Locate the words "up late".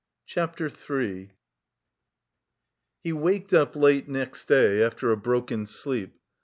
3.53-4.09